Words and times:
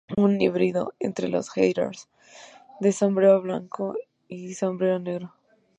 Son 0.09 0.23
un 0.25 0.41
híbrido 0.41 0.95
entre 0.99 1.27
los 1.29 1.51
hackers 1.51 2.09
de 2.79 2.91
sombrero 2.91 3.39
blanco 3.39 3.93
y 4.27 4.47
de 4.47 4.55
sombrero 4.55 4.97
negro. 4.97 5.35